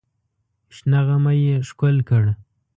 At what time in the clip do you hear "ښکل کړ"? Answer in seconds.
1.67-2.23